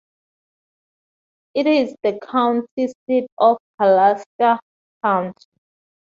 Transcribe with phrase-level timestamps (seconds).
[1.53, 4.57] It is the county seat of Kalkaska
[5.05, 5.45] County.